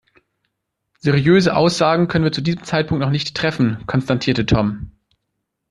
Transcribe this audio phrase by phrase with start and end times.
[0.97, 4.89] Seriöse Aussagen können wir zu diesem Zeitpunkt noch nicht treffen, konstatierte Tom.